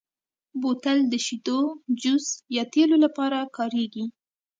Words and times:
بوتل 0.61 0.99
د 1.11 1.13
شیدو، 1.25 1.59
جوس، 2.01 2.25
یا 2.55 2.63
تېلو 2.73 2.95
لپاره 3.05 3.37
کارېږي. 3.57 4.05